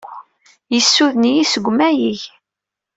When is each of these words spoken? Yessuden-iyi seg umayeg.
Yessuden-iyi 0.73 1.45
seg 1.51 1.65
umayeg. 1.71 2.21